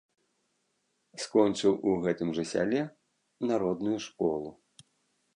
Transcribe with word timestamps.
Скончыў 1.23 1.75
у 1.91 1.93
гэтым 2.05 2.31
жа 2.37 2.45
сяле 2.51 2.81
народную 3.51 3.97
школу. 4.07 4.49